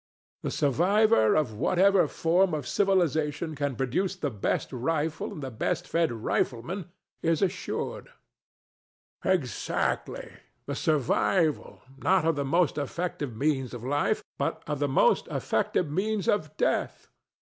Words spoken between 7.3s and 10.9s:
assured. THE DEVIL. Exactly! the